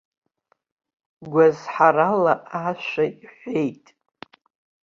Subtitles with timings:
[1.31, 2.33] Гәазҳарала
[2.67, 3.85] ашәа иҳәеит.